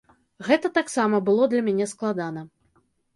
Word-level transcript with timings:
Гэта 0.45 0.69
таксама 0.77 1.19
было 1.27 1.43
для 1.51 1.61
мяне 1.67 1.85
складана. 1.93 2.41